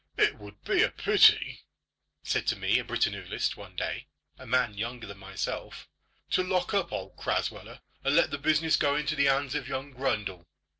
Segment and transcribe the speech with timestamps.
[0.17, 1.61] "It would be a pity,"
[2.23, 4.07] said to me a Britannulist one day,
[4.39, 5.87] a man younger than myself,
[6.31, 9.93] "to lock up old Crasweller, and let the business go into the hands of young
[9.93, 10.47] Grundle.